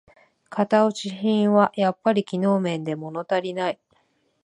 [0.49, 3.79] 型落ち品はやっぱり機能面でものたりない